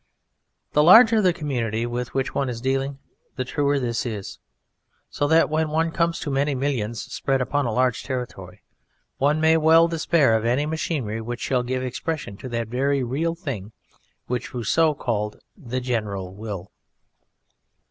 [0.71, 2.97] The larger the community with which one is dealing,
[3.35, 4.39] the truer this is;
[5.11, 8.63] so that, when it comes to many millions spread upon a large territory,
[9.19, 13.35] one may well despair of any machinery which shall give expression to that very real
[13.35, 13.73] thing
[14.25, 16.71] which Rousseau called the General Will.